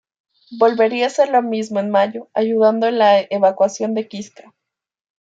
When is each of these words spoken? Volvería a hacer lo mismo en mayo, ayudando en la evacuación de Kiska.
Volvería 0.57 1.03
a 1.03 1.07
hacer 1.09 1.29
lo 1.29 1.43
mismo 1.43 1.79
en 1.79 1.91
mayo, 1.91 2.27
ayudando 2.33 2.87
en 2.87 2.97
la 2.97 3.19
evacuación 3.29 3.93
de 3.93 4.07
Kiska. 4.07 4.51